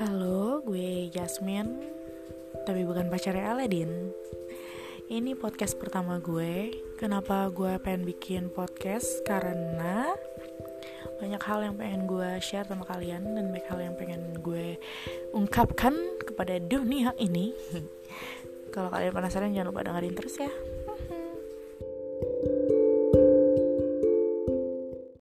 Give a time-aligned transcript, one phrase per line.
[0.00, 1.76] Halo, gue Jasmine
[2.64, 4.08] Tapi bukan pacarnya Aladin.
[5.12, 6.72] Ini podcast pertama gue.
[6.96, 9.20] Kenapa gue pengen bikin podcast?
[9.28, 10.08] Karena
[11.20, 14.80] banyak hal yang pengen gue share sama kalian Dan banyak hal yang pengen gue
[15.36, 15.92] ungkapkan
[16.24, 17.52] kepada dunia ini.
[18.72, 20.52] Kalau kalian penasaran jangan lupa dengerin terus ya.